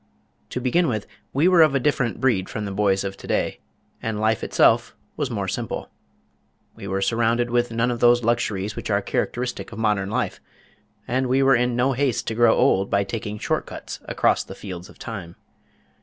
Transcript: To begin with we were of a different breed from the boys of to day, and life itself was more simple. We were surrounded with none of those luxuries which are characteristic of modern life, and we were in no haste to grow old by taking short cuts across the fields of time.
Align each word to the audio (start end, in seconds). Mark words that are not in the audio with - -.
To 0.49 0.59
begin 0.59 0.87
with 0.87 1.05
we 1.31 1.47
were 1.47 1.61
of 1.61 1.75
a 1.75 1.79
different 1.79 2.19
breed 2.19 2.49
from 2.49 2.65
the 2.65 2.71
boys 2.71 3.03
of 3.03 3.15
to 3.17 3.27
day, 3.27 3.59
and 4.01 4.19
life 4.19 4.43
itself 4.43 4.95
was 5.15 5.29
more 5.29 5.47
simple. 5.47 5.91
We 6.75 6.87
were 6.87 7.03
surrounded 7.03 7.51
with 7.51 7.69
none 7.71 7.91
of 7.91 7.99
those 7.99 8.23
luxuries 8.23 8.75
which 8.75 8.89
are 8.89 9.03
characteristic 9.03 9.71
of 9.71 9.77
modern 9.77 10.09
life, 10.09 10.41
and 11.07 11.27
we 11.27 11.43
were 11.43 11.55
in 11.55 11.75
no 11.75 11.91
haste 11.93 12.25
to 12.29 12.33
grow 12.33 12.55
old 12.55 12.89
by 12.89 13.03
taking 13.03 13.37
short 13.37 13.67
cuts 13.67 13.99
across 14.05 14.43
the 14.43 14.55
fields 14.55 14.89
of 14.89 14.97
time. 14.97 15.35